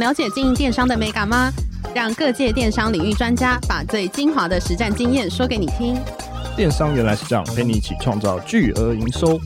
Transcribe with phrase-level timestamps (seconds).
[0.00, 1.52] 了解经营电商的美感吗？
[1.94, 5.94] 让各界电商领域专家把最精华的实战经验说给你听。
[6.56, 9.38] 电商原来是这样，陪你一起创造巨额营收。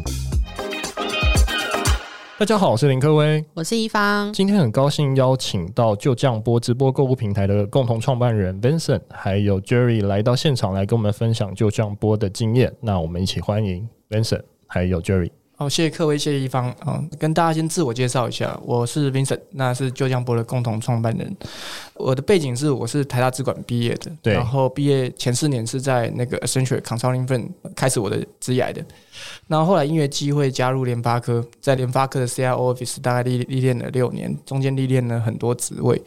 [2.39, 4.33] 大家好，我是林科威，我是一方。
[4.33, 12.73] 今天很高兴邀请到就这样播直播购物平台的共同创办人 Vincent，还有 Jerry 来到现场来跟我们分享就这样播的经验。
[12.81, 15.31] 那我们一起欢迎 Vincent，还有 Jerry。
[15.57, 21.37] 好，谢谢各位，谢谢一方啊，跟大家先自我介绍一下，我是 Vincent，那是旧江波的共同创办人。
[21.95, 28.85] 我的背景是，我是台大资管毕业的，对，然后毕业前四年是在那个 Accenture Consulting Firm 开始我的职业的。
[29.47, 36.03] 然后后来因为机会加入联发科，在联发科的 CIO Office 大概历历练了六年，中间历练了很多职位。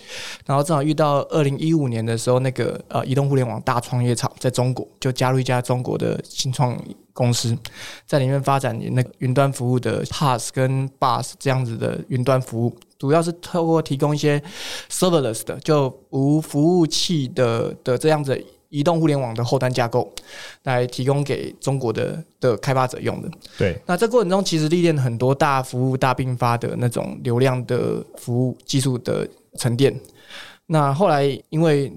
[0.46, 6.78] 然后正好遇到二零一五年的时候，那个呃移动互联网大创业潮在中国，就加入一家中国的新创
[7.18, 7.58] 公司，
[8.06, 14.40] 在里面发展那个云端服务的 PaaS 跟 BaaS 这样子的云端服务，主要是透过提供一些
[14.88, 20.14] serverless 的就无服务器的的这样子移动互联网的后端架构，
[20.62, 23.32] 来提供给中国的的开发者用的。
[23.58, 29.28] 对，那这过程中其实历练很多大服务大并发的那种流量的服务技术的
[29.58, 30.00] 沉淀。
[30.68, 31.92] 那后来因为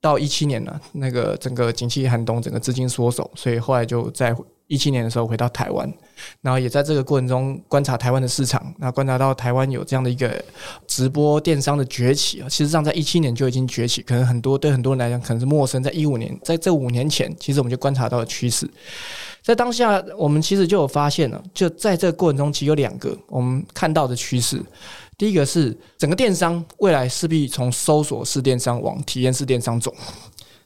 [0.00, 4.32] 到一七年了，那个整个景气寒冬，整个资金缩手，所以后来就在。
[4.70, 5.92] 一七年的时候回到台湾，
[6.42, 10.32] 然后也在这个过程中观察台湾的市场，那观察到台湾有这样的一个
[10.86, 18.70] 直播电商的崛起啊，其实上在一七年就已经崛起，可能很多对很多人来讲可能是陌生，在一五年，在这五年前，其实我们就观察到了趋势，
[19.42, 24.62] 在当下我们其实就有发现了，就在这个过程中，其实有两个我们看到的趋势，
[25.18, 29.92] 第一个是整个电商未来势必从搜索式电商往体验式电商走。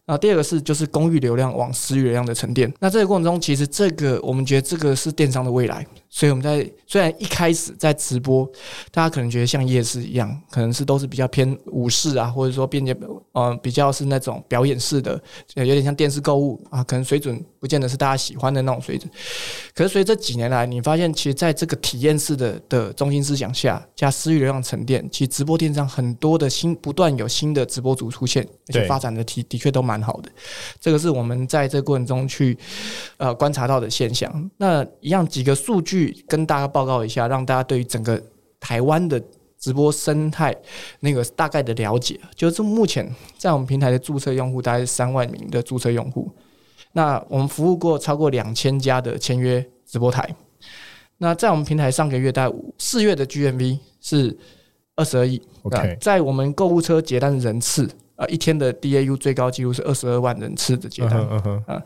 [0.07, 2.71] 啊，第二个是就是公域流量往私域流量的沉淀。
[2.79, 5.87] 那这个过程中，其实这个我们觉得这个是电商的未来。
[6.15, 8.49] 所以我们在虽然一开始在直播，
[8.93, 12.97] 大家可能觉得像夜市一样，可能是都是比较偏武士啊，或者说变得
[13.33, 15.21] 呃比较是那种表演式的，
[15.57, 19.11] 有点像电视购物啊，可能水准不见得是大家喜欢的那种水准。
[19.75, 30.31] 可是随着这几年来，你发现其实在这个体验式的的中心思想下，加私域流量沉淀，其实直播电商很多的新不断有新的直播主出现，而且发展的体的确都蛮好的。
[30.81, 32.57] 这个是我们在这个过程中去
[33.17, 34.49] 呃观察到的现象。
[34.59, 36.04] 那一样几个数据。
[36.27, 38.21] 跟大家报告一下，让大家对于整个
[38.59, 39.23] 台湾的
[39.59, 40.55] 直播生态
[41.01, 42.19] 那个大概的了解。
[42.35, 46.31] 就是目前在我们平台的注册用户大概是三万名的注册用户，
[46.93, 50.29] 那我们服务过超过两千家的签约直播台。
[51.19, 54.37] 那在我们平台上个月大概四月的 GMV 是
[54.97, 55.41] 二十二亿。
[55.63, 61.43] OK，在我们购物车结单人次啊，一天的 DAU 最高纪录是二十二万人次的结单啊。
[61.43, 61.83] Uh huh, uh huh.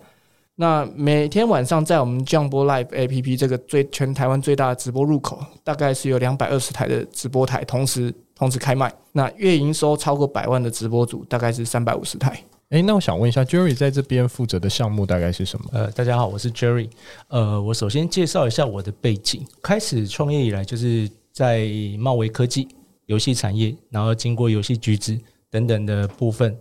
[0.60, 8.92] 那每天晚上在我们这样播 Live APP 这个最全台湾最大的直播入口，大概是有两百二十台的直播台同时同时开卖。
[9.12, 12.42] 那月营收超过百万的直播主大概是三百五十台。
[12.70, 15.66] 诶，那我想问一下，Jerry 在这边负责的项目大概是什么？
[15.72, 16.90] 呃，大家好，我是 Jerry。
[17.28, 19.46] 呃，我首先介绍一下我的背景。
[19.62, 21.68] 开始创业以来，就是在
[22.00, 22.66] 贸微科技、
[23.06, 25.16] 游戏产业，然后经过游戏橘子
[25.48, 26.58] 等等的部分。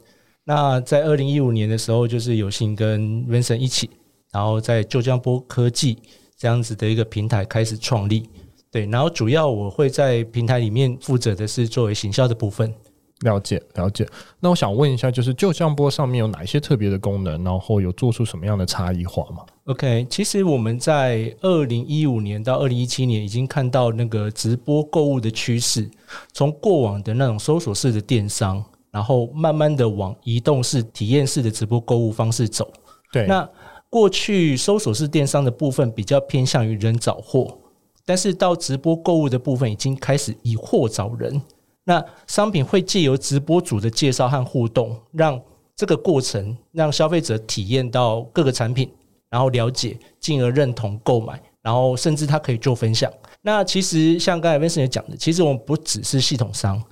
[0.48, 3.90] 那在二零一五年的时候，就是有幸跟 Vincent 一起，
[4.32, 5.98] 然后在旧江波科技
[6.38, 8.30] 这样子的一个平台开始创立，
[8.72, 12.74] 对，然后主要我会在平台里面负责的是作为行销的部分。
[13.22, 14.08] 了解了解。
[14.40, 25.90] 那我想问一下，就是旧江波上面有哪一些特别的功能，然后有做出什么样的差异化吗？OK，其实我们在二零一五年到二零一七年已经看到那个直播购物的趋势，
[26.32, 28.64] 从过往的那种搜索式的电商。
[28.98, 32.68] 然后慢慢的往移动式、体验式的直播购物方式走。
[33.14, 33.48] 对，那
[33.92, 37.60] 过去搜索式电商的部分比较偏向于人找货，
[38.08, 41.40] 但是到直播购物的部分已经开始以货找人。
[41.84, 45.40] 那商品会借由直播主的介绍和互动，让
[45.76, 48.92] 这个过程让消费者体验到各个产品，
[49.30, 53.14] 然后了解，进而认同购买，然后甚至他可以做分享。
[53.44, 56.84] 那其实像刚才 Vincent 也讲的，其实我们不只是系统商。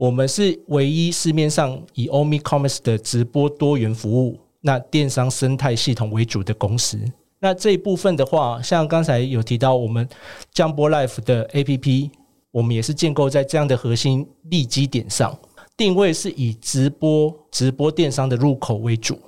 [0.00, 6.98] 我们是唯一市面上以 Omi Commerce 的直播多元服务，那电商生态系统为主的公司。
[7.38, 10.08] 那这一部分的话，像刚才有提到，我们
[10.54, 12.10] 江波 Life 的 APP，
[12.50, 15.38] 我们也是建构在这样的核心利基点上，
[15.76, 19.18] 定位是以直播直播电商的入口为主。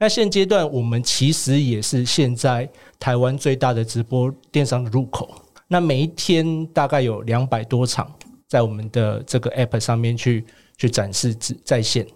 [0.00, 2.68] 那现阶段，我们其实也是现在
[2.98, 5.30] 台湾最大的直播电商的入口。
[5.68, 8.12] 那每一天大概有两百多场。
[8.48, 10.44] 在我们的这个 App 上面去
[10.76, 12.06] 去展示直在线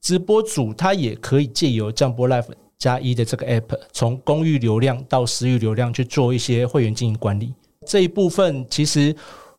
[0.00, 2.48] 直播主，他也可以借由降波 Live
[2.78, 7.54] 加一的这个 App，从公域流量到私域流量去做一些会员经营管理。
[7.86, 9.14] 这一部分其实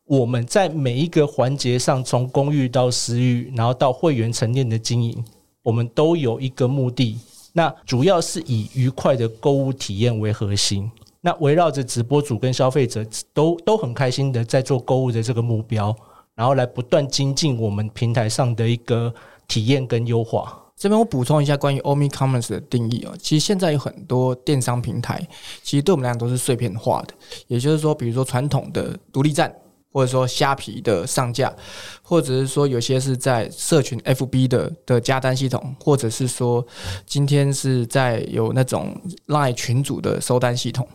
[0.06, 5.24] 我们在每一个环节上，从公寓到私域，然后到会员沉淀的经营，
[5.62, 7.18] 我们都有一个目的，
[7.54, 10.92] 那主要是以愉快的购物体验为核心。
[11.22, 15.96] 那围绕着直播主跟消费者都都很开心的在做购物的这个目标，
[16.36, 19.14] 然后来不断精进我们平台上的一个
[19.48, 20.60] 体验跟优化。
[20.76, 25.26] 这边我补充一下关于 Omnicommerce 的定义啊，其实现在有很多电商平台，
[25.62, 27.14] 其实对我们来讲都是碎片化的，
[27.48, 29.54] 也就是说，比如说传统的独立站。
[29.94, 31.54] 或者说虾皮的上架，
[32.02, 36.66] 或者是说有些是在社群 FB 的的加单系统，或者是说
[37.06, 40.88] 今天是在有那种 Line 群组的收单系统。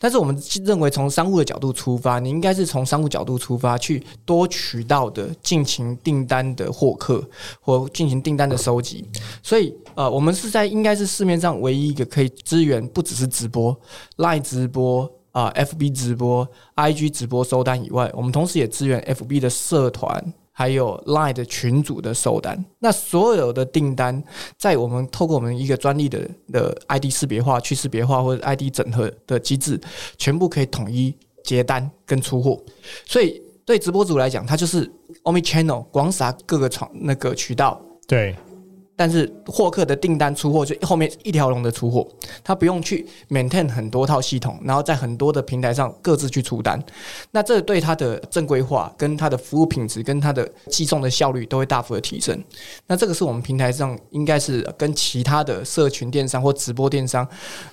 [0.00, 7.24] 但是我们认为从商务的角度出发，你应该是从商务角度出发去多渠道的进行订单的获客
[7.60, 9.08] 或进行订单的收集。
[9.44, 13.80] 所以呃，我们是在应该是市面上唯一一个可以支援不只是直播
[14.16, 15.08] Line 直播。
[15.32, 22.64] 啊，FB 直播、IG 直播收单以外，我们同时也支援 FB 的社团，还有 Line 的群组的收单。
[22.78, 24.22] 那所有的订单，
[24.58, 29.80] 在我们透过我们一个专利的的 ID 识别化、去识别化或者 ID 整合的机制，
[30.18, 32.60] 全部可以统一结单跟出货。
[33.06, 34.90] 所以对直播主来讲，它就是
[35.22, 37.80] Omni Channel 广撒各个场那个渠道。
[38.06, 38.34] 对。
[39.00, 42.06] 但是获客的订单出货就后面一条龙的出货，
[42.44, 46.78] 他不用去 maintain 很多套系统，然后在很多的平台上各自去出单，
[47.30, 52.38] 那这对他的正规化、跟他的服务品质、跟他的寄送的效率都会大幅的提升。
[52.88, 57.26] 那这个是我们平台上应该是跟其他的社群电商或直播电商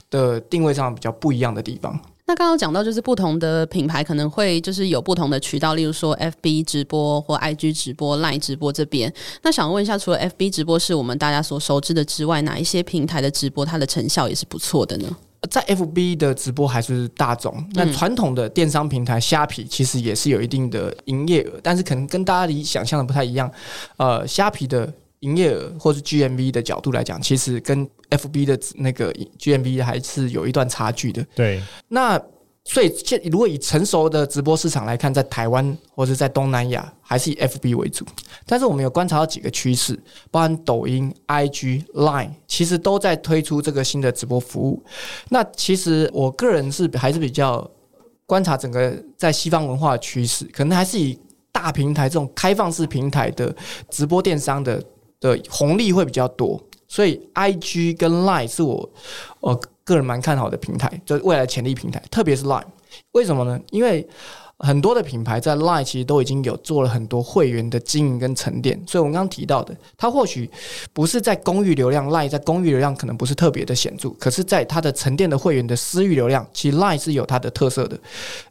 [0.10, 2.00] 的定位上比较不一样的地方。
[2.30, 9.12] 那刚刚讲到，就是不同的品牌可能会就是有不同的渠道，例如说 FB 直播或 IG 直播、Line 直播这边。
[9.44, 15.10] 那想问一下，除了 FB 直播是我们大家所熟知的之外，哪一些平台的直播它的成效也是不错的呢？
[15.50, 23.50] 在 FB 的直播还是大众，那传统的电商平台虾皮其实也是有一定的营业额，但是可能跟大家理想象的不太一样。
[23.96, 24.92] 呃，虾皮的
[25.22, 31.26] 营业额或是 GMV 的角度来讲，其实跟 FB 的那个 GMV 还是有一段差距的。
[31.34, 32.22] 对，那
[32.64, 38.06] 所以现如果以成熟的直播市场来看，在台湾或者在东南亚，还是以 FB 为主。
[38.46, 39.98] 但是我们有观察到几个趋势，
[40.30, 44.84] 包含抖音、IG、Line，其实都在推出这个新的直播服务。
[45.30, 47.68] 那其实我个人是还是比较
[48.26, 51.18] 观察整个在西方文化的趋势，可能还是以
[51.52, 53.56] 大平台这种开放式平台的
[53.90, 54.84] 直播电商的。
[55.20, 58.90] 的红利会比较多，所以 IG 跟 Line 是我
[59.40, 62.66] 我个人蛮看好的平台，就是未来潜力平台，特别是 Line。
[63.12, 63.60] 为什么呢？
[63.72, 64.08] 因为
[64.60, 70.50] 很多的品牌在 Line 其实都已经有做了很多会员的经营跟沉淀，所以我们刚刚提到的，它或许
[70.94, 78.00] 不是在公域流量，Line 在公域流量可能不是特别的显著，可是在它的沉淀的会员的私域流量，其实 Line 是有它的特色的，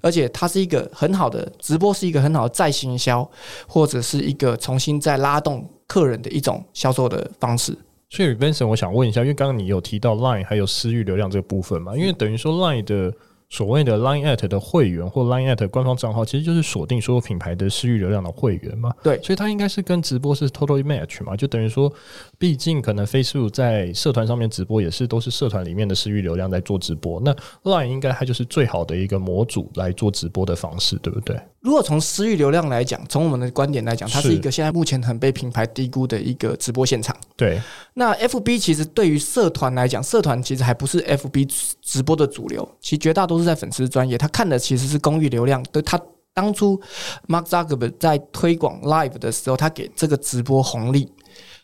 [0.00, 3.28] 而且它是一个很好的直播，是一个很好的再行销，
[3.66, 7.76] 或者是一个重新再拉动客人的一种销售的方式。
[8.10, 11.96] 所以 Vincent，我想问一下，因为刚刚你有提到 Line 还有私域流量这个部分嘛？
[11.96, 13.12] 因为等于说 Line 的。
[13.48, 18.92] 所谓的 Line at 的会员或 Line at 官方账号，其实就是锁定所有品牌的私域流量的会员嘛。
[19.02, 21.92] 对，所以它应该是跟直播是 totally match 嘛，就等于说，
[22.38, 31.40] 毕竟可能 Facebook 在社团上面直播也是都是社团里面的私域流量在做直播，那 Line 应该它就是最好的一个模组来做直播的方式，对不对？
[31.60, 37.16] 如果从私域流量来讲，从我们的观点来讲，它是一个现在目前很被品牌低估的一个直播现场。
[37.36, 37.60] 对，
[37.94, 41.48] 那 FB 其实对于社团来讲，社团其实还不是 FB
[41.82, 45.62] 直播的主流，其实绝大多数在粉丝专业，他看的其实是公域流量。
[45.72, 46.00] 对，他
[46.34, 46.80] 当初
[47.28, 51.10] Mark Zuckerberg 在推广 Live 的时候，他给这个直播红利，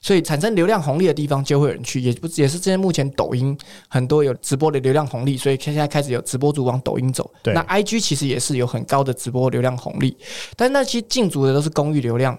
[0.00, 3.56] 所以产生流量红利的地方就会有人去，也不也是现在目前抖音
[3.88, 7.30] 很多有直播的流量红利，所以现在开始有直播主往抖音走。
[7.44, 10.16] 那 IG 其实也是有很高的直播流量红利，
[10.56, 12.38] 但那些进组的都是公域流量，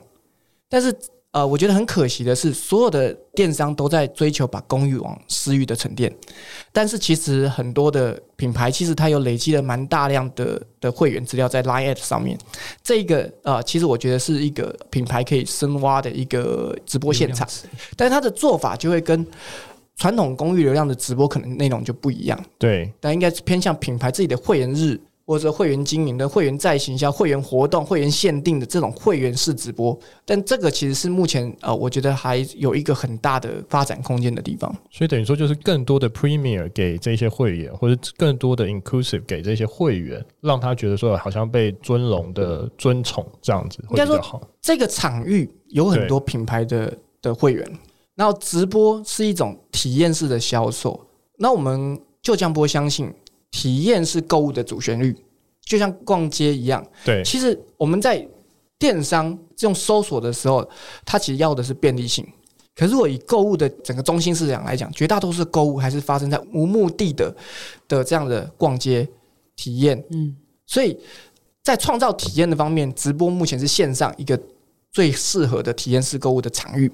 [0.70, 0.96] 但是。
[1.34, 6.16] 呃，我觉得很可惜的是，所有的电商都在追求把公域往私域的沉淀，
[6.72, 12.38] 但是其实很多的品牌其实它有累积了蛮大量的的会员资料在 Line@ 上面，
[12.84, 17.48] 这个呃，其实我觉得是一个品牌可以深挖的一个直播现场，
[17.98, 19.26] 但是它的做法就会跟
[19.98, 25.02] 传统公域流量的直播可能内容就不一样，对，但应该是偏向品牌自己的会员日。
[25.26, 34.70] 或者会员经营的会员再行销、会员活动、会员限定的这种会员式直播，但这个其实是目前呃，我觉得还有一个很大的发展空间的地方。
[34.92, 44.12] 所以等于说，就是更多的 Premier 给这些会员，或者更多的 Inclusive 给这些会员，让他觉得说好像被尊荣的尊崇这样子会比较好。
[44.12, 47.66] 应该说，这个场域有很多品牌的的会员，
[48.16, 51.00] 然后直播是一种体验式的销售。
[51.38, 53.14] 那我们就这样播相信。
[53.54, 55.16] 体验是购物的主旋律，
[55.62, 56.84] 就像逛街一样。
[57.06, 58.28] 对，其实我们在
[58.80, 60.68] 电商用搜索的时候，
[61.06, 62.28] 它其实要的是便利性。
[62.76, 67.34] 可是如果以购物的整个中心市场来讲，绝大多数购物还是发生在无目的的
[67.88, 69.08] 的这样的逛街
[69.56, 70.04] 体验。
[70.10, 70.98] 嗯，所以
[71.62, 74.38] 在创造体验的方面，直播目前是线上一个
[74.92, 76.92] 最适合的体验式购物的场域。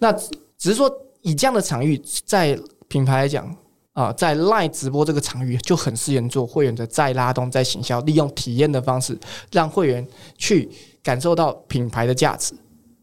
[0.00, 3.56] 那只是说，以这样的场域，在品牌来讲
[3.92, 9.18] 啊，在 Line 直播这个场域就很适合做会员的再拉动、再行销，利用体验的方式
[9.50, 10.06] 让会员
[10.38, 10.70] 去
[11.02, 12.54] 感受到品牌的价值。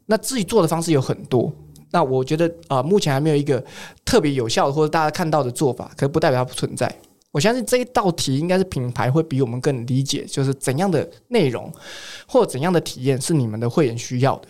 [0.07, 1.51] 那自己做的方式有很多。
[1.91, 3.63] 那我觉得啊、目前还没有一个
[4.03, 6.91] 特别有效的或者大家看到的做法，可不代表它不存在。
[7.31, 11.71] 我相信这一道题应该是品牌会比我们更理解，就是怎样的内容
[12.27, 14.47] 或怎样的体验是你们的会员需要的。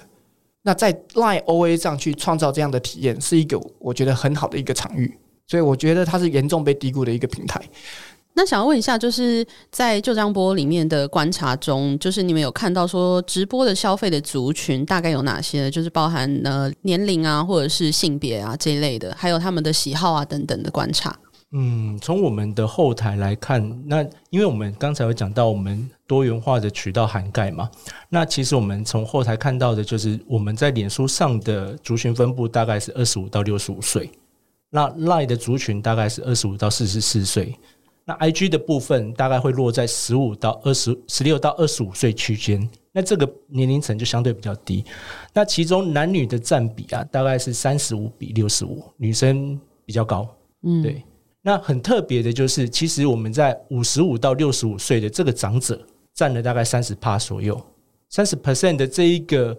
[0.61, 5.17] 那在 Line OA 上去创造这样的体验，是一个我觉得很好的一个场域。
[5.49, 7.59] 所以我觉得它是严重被低估的一个平台。
[8.35, 15.69] 那想要问一下，就是在就这样播里面的观察中，就是你们有看到说直播的消费的族群大概有哪些？
[15.69, 21.13] 就是包含呃年龄啊，或者是性别啊这一类的，还有他们的喜好啊等等的观察。
[21.51, 27.67] 嗯，从我们的后台来看，那因为我们刚才有讲到我们多元化的渠道涵盖嘛，
[28.07, 34.09] 那其实我们从后台看到的就是我们在脸书上的族群分布大概是二十五到六十五岁，
[34.69, 37.57] 那 Line 的族群大概是二十五到四十四岁。
[38.05, 44.83] 那 IG 的部分大概会落在十五到二十、十六到二十五岁区间，那这个年龄层就相对比较低。
[45.31, 50.27] 那其中男女的占比啊，大概是三十五比六十五，女生比较高。
[50.63, 51.03] 嗯，对。
[51.41, 55.79] 那很特别的就是，其实我们在五十五到六十五岁的这个长者
[56.15, 57.59] 占了大概三十趴左右，
[58.09, 59.55] 三十 percent 的这一个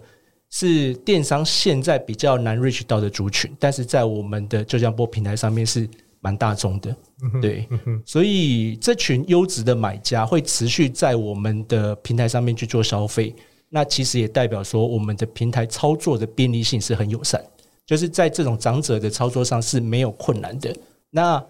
[0.51, 5.89] 是电商现在比较难 reach 到的族群，但是在我们的就这样播平台上面是。
[6.23, 6.95] 蛮大众的，
[7.41, 7.67] 对，
[8.05, 13.35] 所以这群优质的买家会持续在我们的平台上面去做消费。
[13.69, 17.43] 那其实也代表说，我们的平台操作的便利性是很友善，
[17.87, 20.71] 就是在这种长者的操作上是没有困难的。
[21.09, 21.43] 那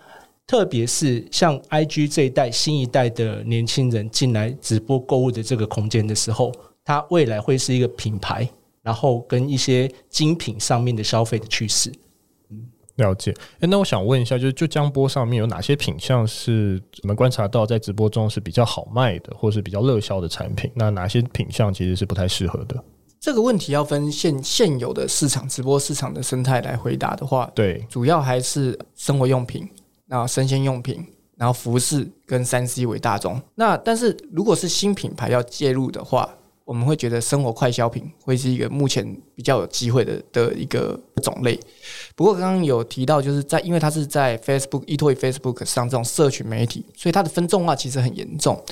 [0.48, 6.50] 特别是像 IG 这一代新一代的年轻人进来直播购物的这个空间的时候，
[6.86, 8.50] 它未来会是一个品牌，
[8.82, 11.92] 然后跟一些精品上面的消费的趋势。
[12.50, 20.70] 嗯了解，哎，那我想问一下，就是就江波上面有哪些品项是我们观察到在直播中是比较好卖的，或是比较热销的产品？
[20.76, 22.84] 那哪些品项其实是不太适合的？
[23.20, 29.68] 这个问题要分现现有的市场直播市场的生态来回答的话，对，主要还是生活用品，
[30.08, 31.04] 然后生鲜用品，
[31.38, 33.42] 然后服饰跟三 C 为大宗。
[33.56, 36.30] 那但是如果是新品牌要介入的话，
[36.64, 41.60] 我们会觉得生活快消品会是一个目前比较有机会的的一个种类。
[42.16, 48.64] 不过刚刚有提到，就是在因为它是在 Facebook、eToy Facebook 上这种社群媒体，所以它的分众化其实很严重。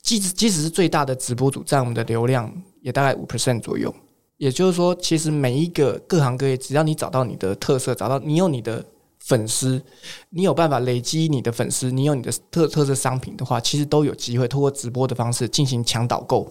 [0.00, 3.94] 即使即使是最大的直播主占我们的流量也大概五 percent 左右。
[4.36, 8.84] 也就是说，其实每一个各行各业，只要你找到你的特色，找到你有你的。
[9.26, 9.82] 粉丝，
[10.30, 16.46] 你有办法累积你的粉丝，你有你的特特色商品的话，其实都有机会通过直播的方式进行抢导购。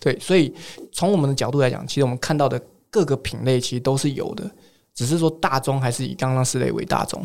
[0.00, 0.52] 对，所以
[0.92, 4.50] 从我们的角度来讲，其实我们看到的各个品类其实都是有的，
[4.94, 7.24] 只是说大宗还是以刚刚四类为大宗。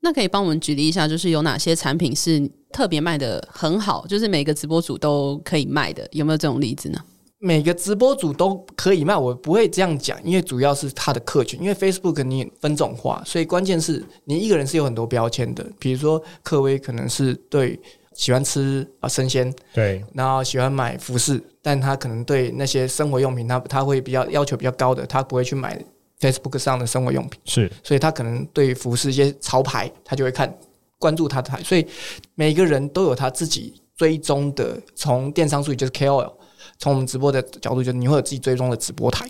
[0.00, 7.00] 那可以帮我们举例一下，就是有哪些产品是特别卖得很好，就是每个直播主都可以卖的，有没有这种例子呢？
[7.40, 15.64] 每个直播主都可以卖，我不会这样讲，因为主要是他的客群，因为 Facebook 你分种化，所以关键是你一个人是有很多标签的。
[15.78, 17.78] 比如说克威可能是对
[18.12, 25.80] 喜欢吃啊生鲜，对，然后喜欢买服饰，但他可能对那些生活用品，他他会比较要求比较高的，他不会去买
[26.18, 30.52] Facebook 上的生活用品，是，所以他可能对服饰一些潮牌，他就会看
[30.98, 31.86] 关注他的台，所以
[32.34, 36.32] 每个人都有他自己追踪的，从电商术语就是 KOL。
[36.78, 39.28] 从我们直播的角度，就是你会有自己追踪的直播台，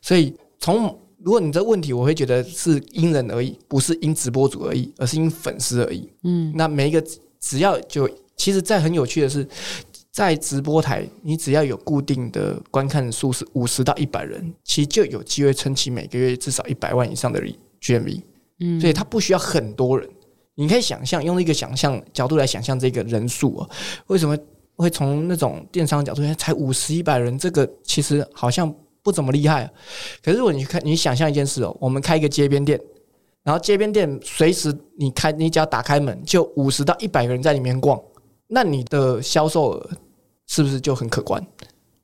[0.00, 6.08] 所以从如果你这问题，我会觉得是因人而异，不是因直播主而异，而是因粉丝而异。
[6.24, 7.00] 嗯，那每一个
[7.38, 9.46] 只要就，其实，在很有趣的是，
[10.10, 17.40] 在直播台，你只要有固定的观看数是五十到一百人，其实就有机会撑起每个月至少一百万以上的
[17.80, 18.20] GMV。
[18.58, 20.08] 嗯，所以它不需要很多人，
[20.56, 23.70] 你可以想象用一个想象角度来想象这个人数啊，
[24.08, 24.36] 为什么？
[24.82, 29.70] 会从那种电商角度，才五十一百人，这个其实好像不怎么厉害。
[30.22, 32.80] 可是如果你看，你想象一件事哦，我们开一个街边店，
[33.44, 37.98] 然后街边店随时你开，你只要打开门，就五十到一百个人在里面逛，
[38.48, 39.90] 那你的销售额
[40.48, 41.40] 是不是就很可观？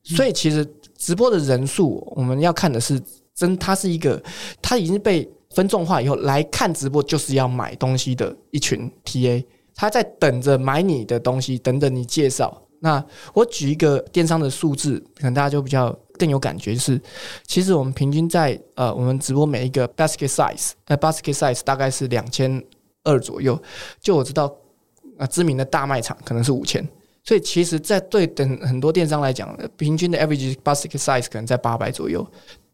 [0.03, 0.65] 所以其实
[0.97, 2.99] 直播的人数，我们要看的是
[3.35, 4.21] 真，它是一个，
[4.61, 9.43] 它已经被分众化以后来看直播，就是要买东西的一群 TA。
[9.75, 17.01] 他在等着买你的东西，等着你介绍，那我举一个电商的数字，可能大家就比较更有感觉，就是
[17.45, 22.63] 其实我们平均在呃，我们直播每一个 basket size，呃，basket size 大概是两千
[23.03, 23.61] 二左右。
[23.99, 26.87] 就我知道，啊、呃，知名的大卖场可能是五千，
[27.23, 32.25] 所以其实，在对等很多电商来讲，平均的 average basket size 可能在八百左右。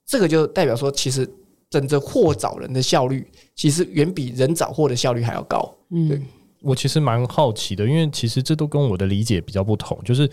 [0.05, 1.27] 这个就代表说，其实
[1.69, 5.75] 整个货找人的效率，其实远比人找货的效率还要高。
[5.89, 6.21] 嗯，对。
[6.65, 9.95] 我其实蛮好奇的，因为其实这都跟我的理解比较不同。
[10.03, 10.27] 就是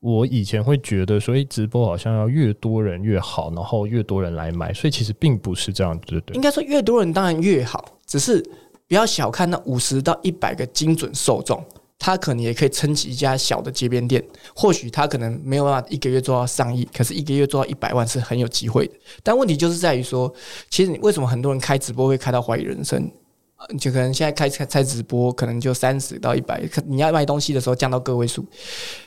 [0.00, 6.34] 我以前会觉得，所以直播好像要越多人越好，然后越多人来买，所以其实并不是这样，对不对？
[6.34, 8.38] 应该说越多人当然越好，只是
[8.86, 11.64] 不要小看那五十到一百个精准受众，
[11.98, 14.22] 他可能也可以撑起一家小的街边店。
[14.54, 18.92] 或许他可能没有办法一个月做到上亿，可是一个月做到一百万是很有机会的。
[19.22, 20.30] 但问题就是在于说，
[20.68, 23.10] 其实你为什么很多人开直播会开到怀疑人生？
[23.78, 26.64] 就可能现在开开开直播，可能就三十到一百。
[26.68, 28.46] 可你要卖东西的时候降到个位数，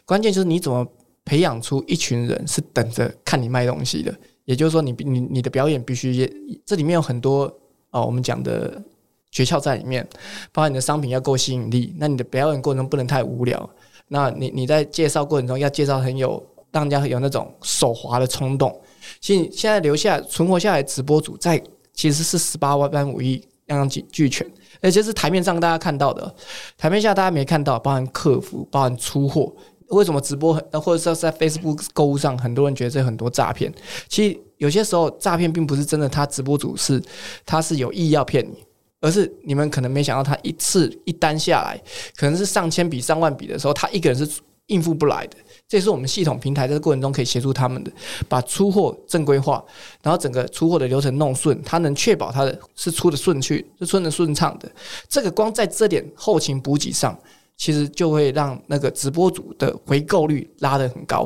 [0.06, 0.86] 关键就是你怎么
[1.24, 4.14] 培养出一群人是等着看你卖东西的。
[4.46, 7.44] 也就是说你，你你你的表演必须，这里面有很多
[7.92, 8.82] 哦，我们讲的
[9.30, 10.06] 诀窍在里面，
[10.52, 13.70] 包括你的商品要够吸引力，那你的表演过程中不能太无聊。
[14.08, 18.82] 那你你在介绍过程中要介绍很有让人家有那种手滑的冲动。
[19.22, 21.62] 现现在留下存活下来直播主在
[21.94, 23.42] 其实是十八万般武艺。
[23.72, 24.46] 样样俱全，
[24.82, 26.36] 而且是台面上大家看到的，
[26.78, 29.52] 台面下大家没看到，包含客服，包含出货。
[29.90, 33.70] 为什么直播或者是在 Facebook 购物上，很多人觉得这很多诈骗？
[34.08, 37.02] 其实有些时候诈骗并不是真的，他直播主是
[37.46, 38.64] 他是有意要骗你，
[39.02, 41.78] 而是你们可能没想到，他一次一单下来，
[42.16, 45.36] 可能是上千笔、上万笔的时候，他一个人是应付不来的。
[45.72, 47.90] 这是我们系统平台在这个过程中可以协助他们的，
[48.28, 49.64] 把出货正规化，
[50.04, 54.70] 然后整个出货的流程弄顺，它能确保它的是出的顺序，是顺的顺畅的。
[55.08, 57.18] 这个光在这点后勤补给上，
[57.56, 61.26] 其实就会让那个直播主的回购率拉得很高。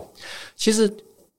[0.55, 0.87] 其实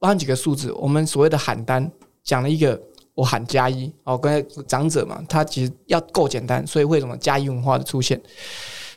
[0.00, 1.88] 包含几个数字，我们所谓的喊单
[2.24, 2.76] 讲了一个，
[3.14, 8.20] 我喊加一哦，跟长者嘛，他其实要够简单，所以为什么加一文化的出现？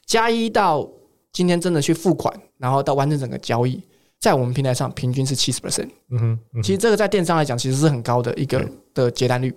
[0.08, 0.90] 加一到
[1.32, 3.80] 今天真的去付款，然后到完成整个交易。
[4.20, 5.88] 在我们平台上，平均是七十 percent。
[6.10, 9.50] 嗯哼，其实这个在电商来讲，其实是很高的一个的结单率。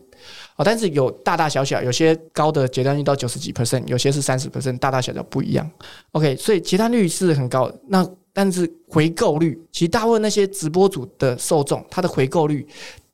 [0.56, 5.68] 哦，但是有大大小小，有些高的结单率到九十几 percent，有些是三十 percent，大大小小不一样。
[6.12, 7.76] OK，所以结单率是很高的。
[7.88, 12.64] 那但是回购率，其实大部分那些直播主的受众，他的回购率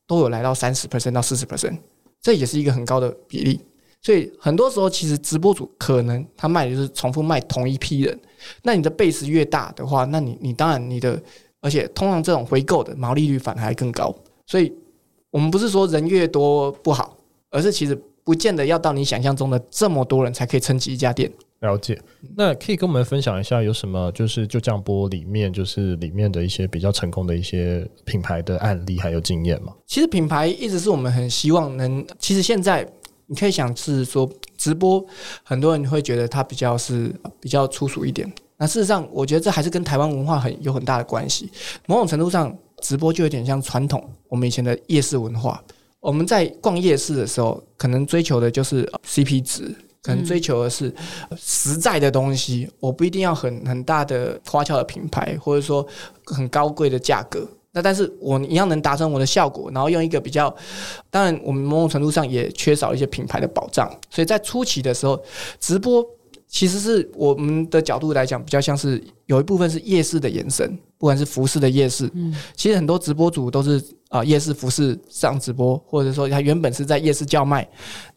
[0.06, 1.78] 都有来到三十 percent 到四十 percent，
[2.20, 3.60] 这也是一个很高的比例。
[4.00, 8.18] 所以很多时候，其实直播主可能他卖的就是重复卖同一批人。
[8.62, 11.20] 那你的 base 越大的话，那你你当然你的，
[11.60, 14.14] 而且通常这种回购的毛利率反而还更高。
[14.46, 14.72] 所以，
[15.30, 17.18] 我们不是说人越多不好，
[17.50, 21.30] 而是其实不见得要到你想象中的这么多人才可以撑起一家店。
[21.60, 22.00] 了解。
[22.36, 29.74] 那可以跟我们分享一下有什么就是就这样播里面就是里面的一些比较成功的一些品牌的案例还有经验吗？
[29.84, 32.88] 其实品牌一直是我们很希望能，其实现在
[33.28, 34.28] 你可以想是说。
[34.58, 35.06] 直播，
[35.44, 38.28] 很多人会觉得它比较是比较粗俗一点。
[38.56, 41.48] 那事实上，我觉得这还是跟台湾文化很有很大的关系。
[41.86, 45.62] 某种程度上，直播就有点像传统我们以前的夜市文化。
[46.00, 50.92] 我们在逛夜市的时候，可能追求的就是 CP 值，可能追求的是
[51.36, 52.68] 实在的东西。
[52.80, 55.86] 我不一定要很很大的花俏的品牌，或者说
[56.24, 57.48] 很高贵的价格。
[57.72, 60.52] 那但是我一样能达成我的效果，然后用一个比较，
[61.10, 65.22] 当然我们某种程度上也缺少一些品牌的保障，所以在初期的时候，
[65.60, 66.04] 直播
[66.46, 77.68] 其实是我们的角度来讲，比较像是有一部分是夜市的延伸，不管是服饰的夜市，嗯，其实很多直播主都是啊夜市服饰上直播，或者说他原本是在夜市叫卖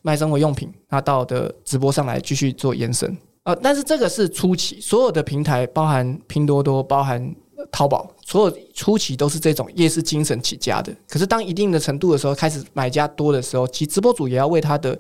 [0.02, 7.36] 卖生活用品，他到的直播上来继续做延伸，呃，但是这个是初期，所有的平台包含拼多多，包含。
[7.72, 14.98] 淘宝所有初期都是这种夜市精神起家的，可是当一定的程度的时候，开始买家多的时候，其实直播主也要为他的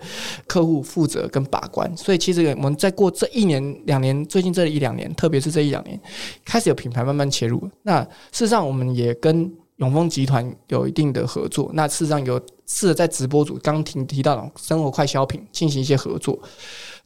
[0.47, 1.95] 客户负责跟把关。
[1.95, 5.99] 所以其实我们在过这一年两年，最近这一两年，特别是这一两年，
[6.43, 7.61] 开始有品牌慢慢切入。
[7.83, 8.09] 那事
[8.45, 11.71] 实上，我们也跟永丰集团有一定的合作。
[11.73, 16.37] 那事实上有试着在直播主刚提提到的生活快消品进行一些合作。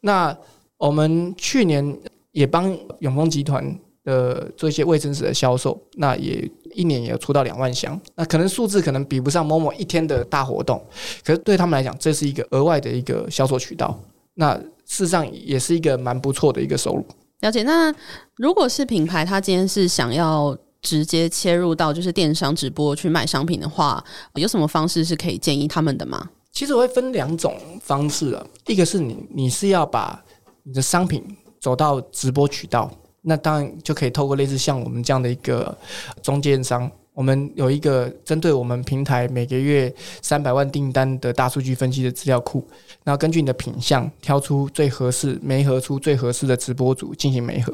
[0.01, 0.35] 那
[0.77, 1.97] 我们去年
[2.31, 3.79] 也帮永丰集团。
[4.05, 10.81] 的做一些卫生纸的销售，那也一年也有出到两万箱，那可能数字可能比不上某某一天的大活动，
[11.23, 13.99] 可是对他们来讲，这是一个额外的一个销售渠道，
[14.35, 17.03] 那事实上也是一个蛮不错的一个收入。
[17.41, 17.63] 了解。
[17.63, 17.93] 那
[18.35, 24.03] 如果是品牌，他今天是想要直接切入到就是电商直播去卖商品的话，
[24.35, 26.29] 有什么方式是可以建议他们的吗？
[26.51, 30.23] 其实我会分两种方式啊，一个是你你是要把
[30.63, 31.23] 你的商品
[31.59, 32.89] 走到直播渠道。
[33.27, 35.75] 那当然就可以透过类似像我们这样的一个
[36.21, 42.63] 中间商，我们有一个针对我们平台每个月三百万订单的大数据分析的资料库，
[43.03, 47.73] 然后根据你的品相挑出最合适、媒合出最合适的直播组进行媒合，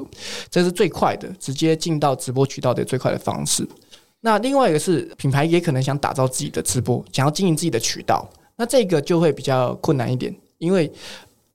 [0.50, 3.68] 这是最快的，直接进到直播渠道的最快的方式。
[4.22, 10.90] 那另外一个是品牌也可能想打造自己的直播，想要经营自己的渠道，那这个就会比较困难一点，因为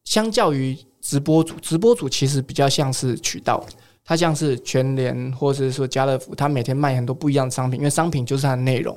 [0.05, 3.65] 相较于直播主，直播主其实比较像是渠道。
[4.07, 8.97] 它像是全联或者是说家乐福，它每天卖很多不一样的商品，因为商品就是它的内容。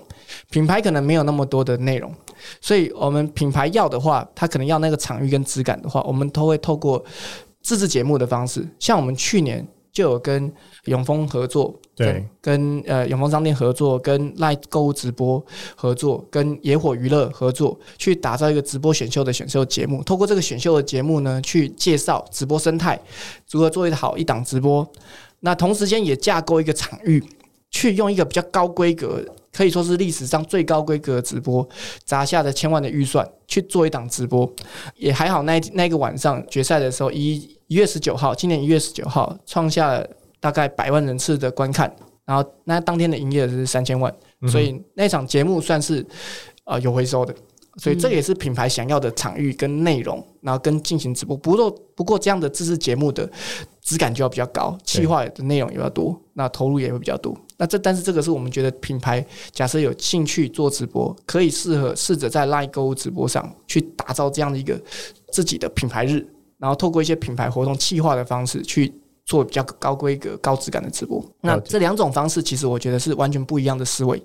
[0.52, 2.14] 品牌可能没有那么多的内容，
[2.62, 7.04] 所以我们品牌要的话，它可能要那个场域跟质感的话，我们都会透过
[7.62, 9.68] 自制节目的方式，像我们去年。
[9.92, 10.52] 就有跟
[10.86, 15.44] 永丰合作，对，跟呃永丰商店合作，跟 Light 购物直播
[15.76, 20.04] 合作，跟野火娱乐合作，去打造一个直播选秀的选秀节目。
[20.04, 23.00] 透过这个选秀的节目呢，去介绍直播生态，
[23.52, 24.88] 如何做一个好一档直播。
[25.42, 27.24] 那同时间也架构一个场域，
[27.72, 31.68] 去用一个比较高规格，可以说是历史上最高规格的直播，
[32.04, 34.52] 砸下的千万的预算去做一档直播，
[34.96, 35.60] 也还好那。
[35.60, 37.58] 那那个晚上决赛的时候，一。
[37.70, 44.12] 一月十九号，今年一月十九号，创下了大概百万人次的观看，然后那当天的营业额是三千万，
[44.48, 46.04] 所以那场节目算是
[46.64, 47.32] 呃有回收的，
[47.80, 51.36] 所以这也是品牌想要的场域跟内容，然后跟进行直播。
[51.38, 53.30] 不过不过这样的自制节目的
[53.82, 57.36] 质感就要比较高，企划的内容也要多，那投入也会比较多。
[57.58, 64.80] 那这但是这个是我们觉得品牌假设有兴趣做直播，可以适合试着在 LINE 购物直播上去打造这样的一个
[65.32, 66.26] 自己的品牌日。
[66.58, 68.94] 然后透过一些品牌活动企划的方式去
[69.30, 71.24] 做比较高规格、高质感的直播。
[71.42, 74.20] 那这两种方式其实我觉得是完全不一样的思维。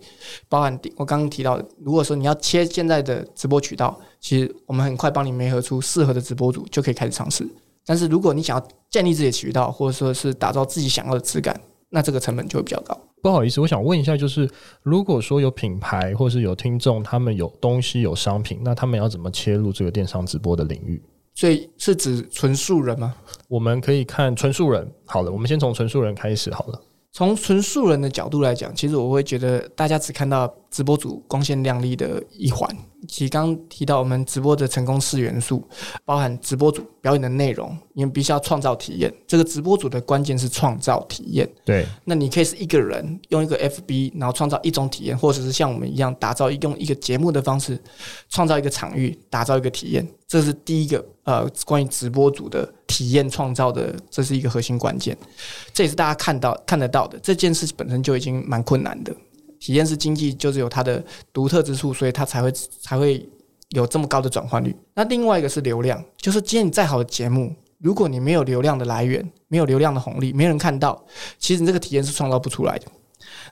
[0.49, 7.47] 包含我刚刚提到的，如果说你要切现在的直播渠道，其实我们很快帮你媒合出适合的直播主，就可以开始尝试。
[7.85, 12.99] 但是如果你想要建立自己的渠道，或者说是打造自己想要的质感，那这个成本就会比较高。
[13.21, 14.49] 不好意思，我想问一下，就是
[14.83, 21.03] 如果说有品牌或是有听众，他们有东西有商品，那他们要怎么切入这个电商直播的领域？
[21.35, 23.15] 所以是指纯素人吗？
[23.49, 24.89] 我们可以看纯素人。
[25.05, 26.81] 好了，我们先从纯素人开始好了。
[27.13, 32.69] 从纯素人的角度来讲，其实我会觉得大家只看到直播组光鲜亮丽的一环。
[33.07, 35.63] 其实刚刚提到我们直播的成功四元素，
[36.05, 39.13] 包含直播主表演的内容，你们必须要创造体验。
[39.25, 41.49] 这个直播组的关键是创造体验。
[41.65, 47.79] 对，那你可以是一个人用一个 FB，然后创造一种体验，或者是像我们一样打造用一个节目的方式
[48.29, 50.05] 创造一个场域，打造一个体验。
[50.27, 55.17] 这是第一个呃，关于直播组的体验创造的，这是一个核心关键。
[55.73, 57.19] 这也是大家看到看得到的。
[57.23, 59.15] 这件事本身就已经蛮困难的。
[59.65, 63.27] 体验式经济就是有它的独特之处，所以它才会才会
[63.71, 64.77] 有这么高的转换率。
[64.93, 71.03] 那另外一个是流量，就是今天你再好的节目，如果你没有流量的来源，没有流量的红利，没人看到，
[71.39, 72.85] 其实你这个体验是创造不出来的。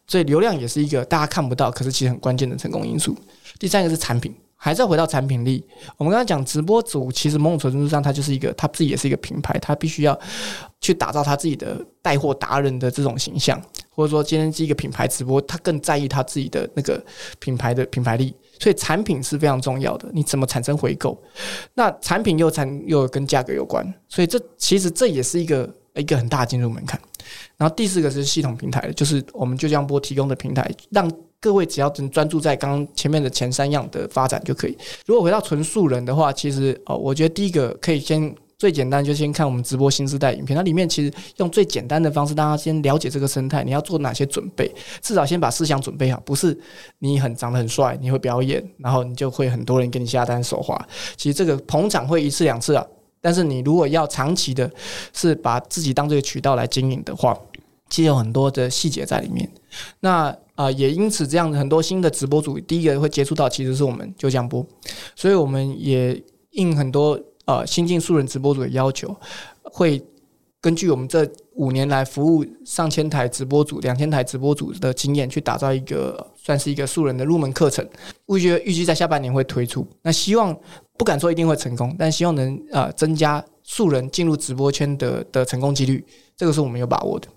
[0.06, 3.16] 所以流量也是一个大家看不到，可是其实很关键的成功因素。
[3.58, 4.34] 第三个是产品。
[4.64, 5.60] 还是要回到产品力。
[5.96, 10.16] 我们刚才讲直播主，其实某种程度上，它就是一个他自己也是一个品牌，他必须要
[10.80, 13.60] 去打造他自己的带货达人的这种形象，
[13.94, 17.02] 或者说今天是一个品牌直播，他更在意他自己的那个
[17.38, 18.34] 品牌的品牌力。
[18.58, 20.08] 所以产品是非常重要的。
[20.12, 21.20] 你怎么产生回购？
[21.74, 27.00] 那产品又产又跟价格有关，所以这其实这也是一个一个很大的进入门槛。
[27.56, 31.10] 然后第四个是系统平台，就是我们就这样播提供的平台，让。
[31.42, 34.78] 各位只要能专注在刚前面的前三样的发展就可以。
[35.04, 40.56] 如果回到纯素人的话，其实哦，我觉得第一个可以先最简单，就先看我们直播新时代影片。
[40.56, 46.22] 它里面其实用最简单的方式，大家先了解这个生态，你要做哪些准备，至少先把思想准备好。
[46.24, 46.56] 不是
[47.00, 50.80] 你很长得很帅，你会表演，然后你就会很多人给你下单手滑。
[51.16, 52.86] 其实这个捧场会一次两次啊，
[53.20, 54.70] 但是你如果要长期的，
[55.12, 57.36] 是把自己当这个渠道来经营的话，
[57.90, 59.50] 其实有很多的细节在里面。
[59.98, 64.64] 那啊，也因此这样很多新的直播主，第一个会接触到其实是我们就这样播，
[65.16, 66.22] 所以我们也
[66.52, 69.14] 应很多呃新进素人直播主的要求，
[69.62, 70.02] 会
[70.60, 77.86] 根据我们这五年来服务上千台直播主、两千台直播主的经验，去打造一个算是一个素人的入门课程。
[78.28, 80.56] 预计预计在下半年会推出，那希望
[80.96, 86.04] 不敢说一定会成功，但希望能呃增加素人进入直播圈的的成功几率，
[86.36, 87.28] 这个是我们有把握的。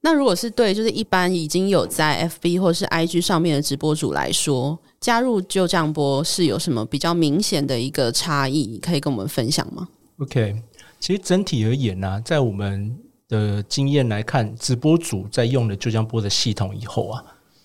[0.00, 10.54] 那如果是对，就是一般已经有在 FB 或是 IG 上面的直播主来说，加入就这样播是有什么比较明显的一个差异，可以跟我们分享吗？OK，
[11.00, 12.96] 其实整体而言呢、在我们
[13.28, 17.24] 的经验来看，直播主在用了就这样播的系统以后啊，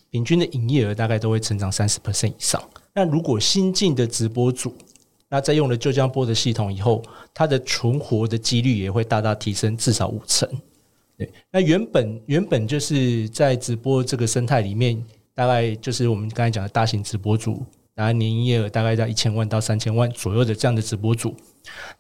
[0.10, 2.62] 平均的营业额大概都会成长三十 percent 以上。
[2.96, 4.76] 那如果新进的直播主，
[5.30, 10.50] 那在用了就这样播的系统以后，它的存活的几率也会大大提升，至少五成。
[11.18, 15.04] 对，那原本原本就是在直播这个生态里面，
[15.36, 21.36] 大概就是我们刚才讲的大型直播主，大概年营业额大概在一千万到三千万左右的这样的直播主，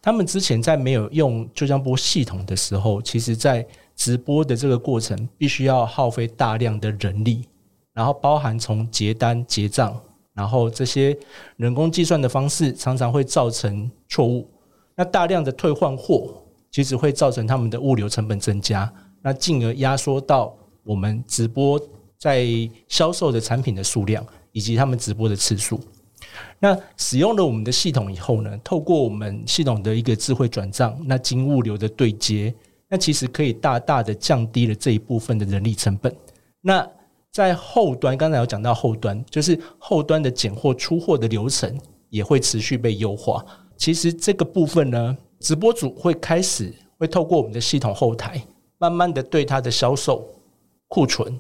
[0.02, 7.48] 他们之前在没有用就这样播系统的时候，其实在直播的这个过程必须要耗费大量的人力，
[7.94, 9.96] 然后包含从结单结账，
[10.34, 11.16] 然后这些
[11.58, 14.50] 人工计算的方式常常会造成错误，
[14.96, 18.92] 那大量的退换货，其实会造成他们的物流成本增加，
[19.24, 21.82] 那进而压缩到我们直播
[22.20, 22.46] 在
[22.88, 25.80] 销售的产品的数量以及他们直播的次数。
[26.60, 32.54] 那使用了我们的系统以后呢，透过我们系统的一个智慧转账，那经物流的对接。
[32.90, 36.16] 那其实可以大大的降低了这一部分的人力成本。
[36.62, 36.88] 那
[37.32, 41.76] 在后端，刚才有讲到后端，就是后端的拣货出货的流程
[42.10, 43.44] 也会持续被优化。
[43.76, 48.40] 其实这个部分呢，直播主会开始会透过我们的系统后台，
[48.84, 50.28] 慢慢的对他的销售
[50.90, 51.40] 库存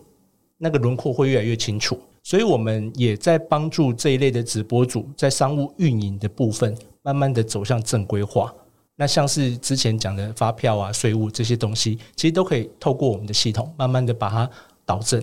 [0.58, 2.00] 那个轮廓会越来越清楚。
[2.24, 8.56] 所以我们也在帮助这一类的直播主在商务运营的部分，慢慢的走向正规化。
[8.96, 14.50] 那像是之前讲的发票啊、税务这些东西，其实都可以透过我们的系统，慢慢的把它
[14.86, 15.22] 导正。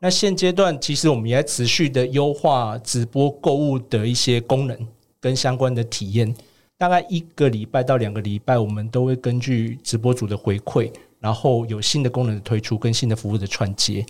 [0.00, 4.76] 那现阶段，其实我们也在持续的优化直播购物的一些功能
[5.20, 6.34] 跟相关的体验。
[6.76, 14.04] 大概一个礼拜到两个礼拜，我们都会根据直播主的回馈，然后有新的功能的推出跟新的服务的串接。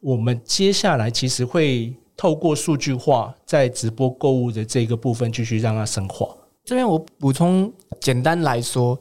[0.00, 6.28] 我们接下来其实会透过数据化，在直播购物的这个部分继续让它深化。
[6.64, 8.98] 这边我补充，简单来说，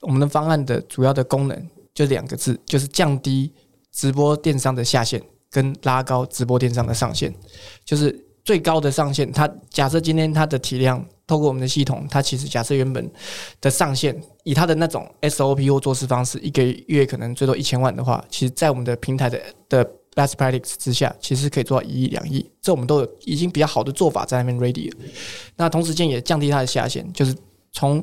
[0.00, 3.52] 我们的方案的主要的功能就两个字，就是降低
[3.92, 7.32] 直播电商的下限，跟拉高直播电商的上限。
[7.84, 13.10] 就是最高的上限，它假设今天它的体量，透过我们的系统，它其实假设原本
[13.60, 19.90] 的上限，以它的那种 SOP 或做事方式，一个月可能最多一千万的话，其实在我们的平台的的。
[20.14, 24.96] Best practice 之下，其实可以做到一亿两亿，这我们都有已经比较好的做法在那边 ready 了。
[25.56, 27.34] 那同时间也降低它的下限，就是
[27.72, 27.96] 从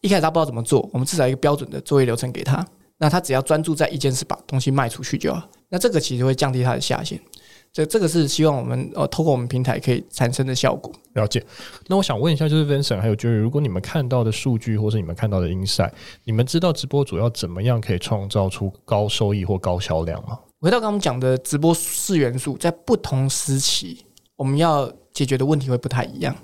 [0.00, 5.46] 一开始他不知道怎么做，我们至少一个标准的作业流程给他，那他只要专注在一件事，把东西卖出去就好。
[5.68, 7.20] 那这个其实会降低它的下限。
[7.72, 10.92] 这这个是希望我们呃透过我们平台可以产生的效果。
[11.14, 11.44] 了解。
[11.86, 15.92] 那我想问一下，就是 Vincent 还有 Jerry，如果你们看到的数据或是你们看到的 insight，
[16.24, 20.38] 你们知道直播主要怎么样可以创造出高收益或高销量吗？
[20.60, 24.04] 回到刚刚讲的直播四元素，在不同时期，
[24.34, 26.34] 我们要解决的问题会不太一样。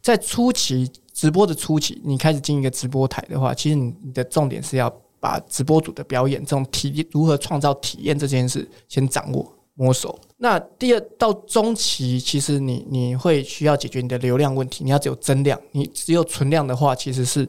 [0.00, 10.18] 在初期，直播的初期，你开始进一个直播台的话，其实你的重点是要把直播主的表演这种体验，如何创造体验这件事先掌握摸索。
[10.36, 17.48] 那第二到中期，其实你你会需要解决你的流量问题，你要只有增量，你只有存量的话，其实是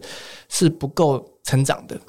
[0.49, 1.99] 是不够成长的。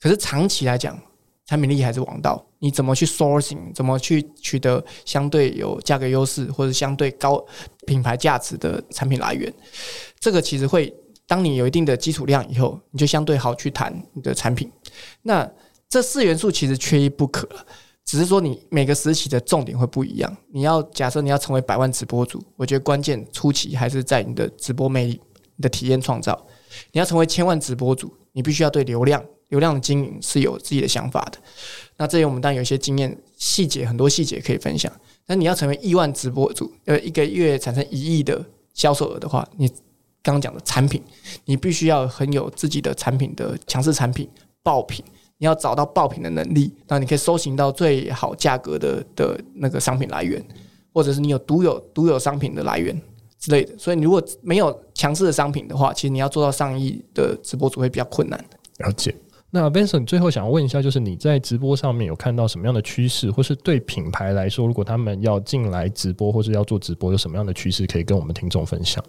[0.00, 0.98] 可是长期来讲，
[1.46, 2.44] 产品力还是王道。
[2.58, 3.74] 你怎么去 sourcing？
[3.74, 7.44] 怎么去取得相对有价格优势或者相对高
[7.86, 9.52] 品牌价值的产品来源？
[10.20, 10.94] 这个其实会，
[11.26, 14.70] 当你有一定的基础量以后，你就相对好去谈你的产品。
[15.22, 15.48] 那
[15.88, 17.48] 这四元素其实缺一不可，
[18.04, 20.36] 只是说你每个时期的重点会不一样。
[20.50, 25.20] 你要假设你要成为百万直播主，我觉得关键初期还是在你的直播魅力、
[25.56, 26.46] 你的体验创造。
[26.92, 29.22] 你要成为千万直播主，你必须要对流量。
[29.48, 31.36] 流量的经营是有自己的想法的，
[31.98, 34.90] 那这里我们当然有一些经验细节，很多细节可以分享。
[35.26, 39.68] 那你要成为亿万直播主，呃，一个月产生一亿的销售额的话，你
[40.22, 41.02] 刚刚讲的产品，
[41.44, 44.26] 你必须要很有自己的产品的强势产品
[44.62, 45.04] 爆品，
[45.42, 50.40] 你要找到爆品的能力，那你可以搜寻到最好价格的的那个商品来源，
[50.94, 52.96] 或者是你有独有独有商品的来源
[53.40, 53.76] 之类的。
[53.76, 58.38] 所以你如果没有强势的商品的话，其实你要做到上亿的直播主会比较困难。
[58.78, 59.12] 了解。
[59.50, 69.04] 那 Vincent 最后想问一下，就是你在直播上面有看到什么样的趋势，或是对品牌来说，如果他们要进来直播或是要做直播，有什么样的趋势可以跟我们听众分享？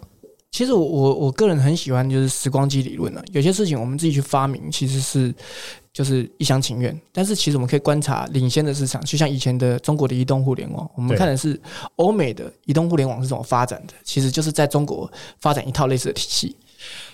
[0.50, 3.24] 其实我我我个人很喜欢就是时光机理论了。
[3.32, 5.34] 有些事情我们自己去发明，其实是
[5.94, 6.94] 就是一厢情愿。
[7.12, 11.58] 但是其实我们可以观察领先的市场，就像以前的中国的移动互联网，我们看的是
[11.96, 16.54] 欧美的移动互联网是怎么发展的，其实就是在中国发展一套类似的体系。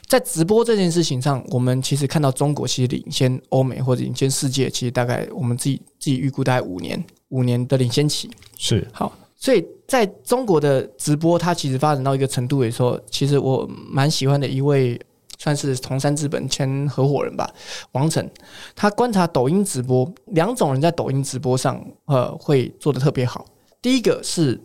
[0.09, 9.17] 在直播这件事情上，我们其实看到中国其实领先欧美或者领先世界，其实大概我们自己自己预估大概五年五年的领先期是好。
[9.37, 15.01] 所以在中国的直播，它其实发展到一个程度，也说其实我蛮喜欢的一位
[15.41, 17.51] 算是同山资本签合伙人吧，
[17.93, 18.31] 王晨，
[18.77, 23.47] 他观察抖音直播，两种人在抖音直播上呃会做的特别好。
[23.81, 24.61] 第一个是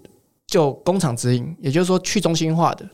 [0.45, 2.85] 就工厂直营，也就是说去中心化的。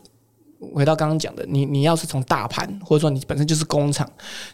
[0.72, 4.08] 回到刚刚讲的，你你要是从大盘，或者说你本身就是工厂，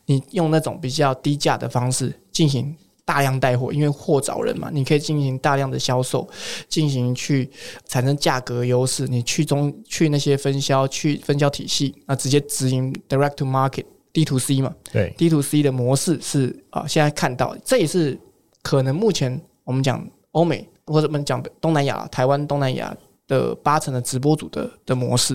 [0.06, 2.74] 你用那种比较低价的方式进行
[3.08, 6.28] 大量带货，因为货找人嘛，你可以进行大量的销售，
[6.68, 7.50] 进行去
[7.86, 15.14] 产生价格优势，你去中去那些分销去分销体系，那直接直营 direct to market D to C 嘛，对。
[15.16, 18.18] D to C 的模式是啊，现在看到这也是
[18.62, 22.94] 可能目前我们讲欧美或者我们讲东南亚、台湾、东南亚
[23.26, 25.34] 的八成的直播主的的模式，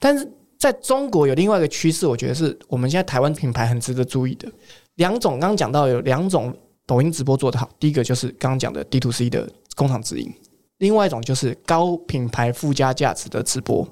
[0.00, 4.50] 但是在中国有另外一个趋势，我觉得是我们现在台湾品牌很值得注意的。
[4.96, 6.52] 两种，刚刚讲到有两种。
[6.88, 9.46] 抖音直播做得好，第一个就是刚刚讲的 D to C 的
[9.76, 10.32] 工厂直营，
[10.78, 13.86] 另外一种就是高品牌附加价值的直播。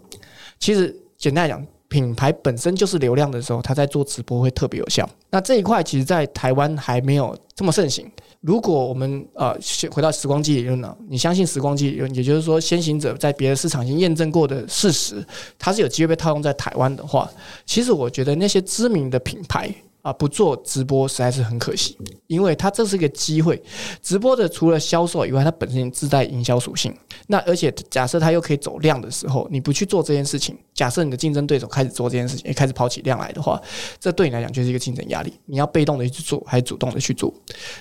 [0.58, 5.06] 其实简单来讲，品牌本身就是流量的时候，它在做直播会特别有效。
[5.28, 8.10] 那这一块其实，在台湾还没有这么盛行。
[8.40, 9.54] 如果我们呃
[9.90, 15.22] 回到时光机理论呢，你相信时光机理论，也就是说先行者在别的市场已经验证过的事实，
[15.58, 17.30] 它是有机会被套用在台湾的话，
[17.66, 19.70] 其实我觉得那些知名的品牌。
[20.06, 23.60] 啊，不做直播实在是很可惜，因为它这是一个机会。
[24.00, 26.96] 直播的除了销售以外，它本身自带营销属性。
[27.26, 33.60] 那而且假设它又可以走量的时候，你不去做这件事情，假设你的竞争对手开始做这件事情，也开始跑起量来的话，
[33.98, 35.34] 这对你来讲就是一个竞争压力。
[35.44, 37.34] 你要被动的去做，还是主动的去做？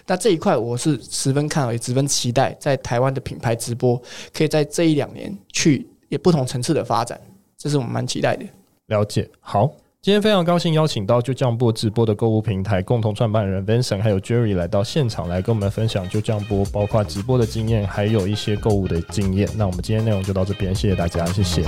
[0.08, 4.02] 那这一块我是十分看好，也十分期待，在台湾的品牌直播
[4.34, 7.22] 可以在这一两年去也不同层次的发展，
[7.56, 8.44] 这是我们蛮期待的。
[8.88, 9.72] 了解，好。
[10.06, 19.50] 今天非常高兴邀请到就酱播直播的购物平台共同创办人 Vincent 还有 Jerry 来到现场来跟我们分享就酱播，包括直播的经验，还有一些购物的经验。
[19.58, 21.64] 那我们今天内容就到这边，谢谢大家，谢谢。